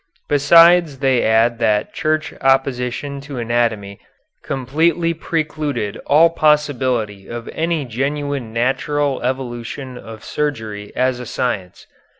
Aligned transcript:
Besides 0.27 0.97
they 0.97 1.23
add 1.23 1.59
that 1.59 1.93
Church 1.93 2.33
opposition 2.41 3.21
to 3.21 3.37
anatomy 3.37 3.99
completely 4.43 5.13
precluded 5.13 5.95
all 6.07 6.31
possibility 6.31 7.27
of 7.27 7.47
any 7.49 7.85
genuine 7.85 8.51
natural 8.51 9.21
evolution 9.21 9.99
of 9.99 10.23
surgery 10.23 10.91
as 10.95 11.19
a 11.19 11.27
science. 11.27 11.85